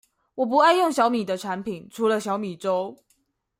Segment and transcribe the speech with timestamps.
[0.33, 2.97] 我不愛用小米的產品，除了小米粥